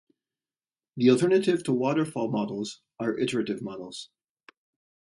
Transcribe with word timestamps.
The 0.97 1.11
alternative 1.11 1.63
to 1.65 1.73
waterfall 1.73 2.31
models 2.31 2.81
are 2.99 3.15
iterative 3.19 3.61
models. 3.61 4.09